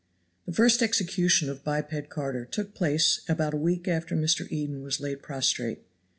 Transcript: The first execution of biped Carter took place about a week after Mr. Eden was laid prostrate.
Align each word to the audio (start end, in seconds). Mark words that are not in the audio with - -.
The 0.47 0.51
first 0.51 0.81
execution 0.81 1.47
of 1.47 1.63
biped 1.63 2.09
Carter 2.09 2.43
took 2.43 2.73
place 2.73 3.21
about 3.29 3.53
a 3.53 3.57
week 3.57 3.87
after 3.87 4.15
Mr. 4.15 4.51
Eden 4.51 4.81
was 4.81 4.99
laid 4.99 5.21
prostrate. 5.21 5.83